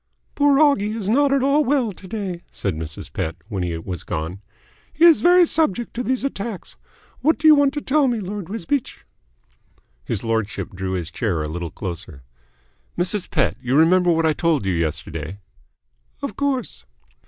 [0.33, 3.13] "Poor Oggie is not at all well to day," said Mrs.
[3.13, 4.41] Pett, when he was gone.
[4.91, 6.75] "He is very subject to these attacks.
[7.19, 9.05] What do you want to tell me, Lord Wisbeach?"
[10.03, 12.23] His lordship drew his chair a little closer.
[12.97, 13.29] "Mrs.
[13.29, 15.37] Pett, you remember what I told you yesterday?"
[16.23, 16.83] "Of course."